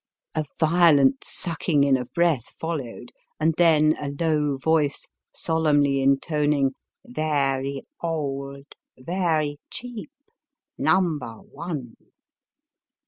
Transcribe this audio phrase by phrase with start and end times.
[0.33, 6.71] A violent sucking in of breath followed, and then a low voice solemnly intoning
[7.05, 8.65] —"Ver ry old;
[8.97, 10.09] ver ry cheap;
[10.75, 11.97] num ber one."